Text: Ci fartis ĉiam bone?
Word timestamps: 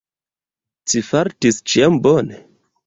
Ci 0.93 1.03
fartis 1.11 1.63
ĉiam 1.71 2.05
bone? 2.09 2.43